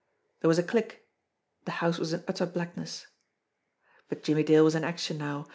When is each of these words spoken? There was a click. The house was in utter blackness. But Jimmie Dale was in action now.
There 0.39 0.47
was 0.47 0.57
a 0.57 0.63
click. 0.63 1.05
The 1.65 1.73
house 1.77 1.99
was 1.99 2.11
in 2.11 2.23
utter 2.27 2.47
blackness. 2.47 3.05
But 4.09 4.23
Jimmie 4.23 4.41
Dale 4.41 4.63
was 4.63 4.73
in 4.73 4.83
action 4.83 5.19
now. 5.19 5.45